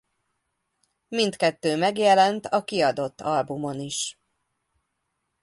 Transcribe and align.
Mindkettő 1.07 1.75
megjelent 1.77 2.45
a 2.45 2.63
kiadott 2.63 3.21
albumon 3.21 3.79
is. 3.79 4.19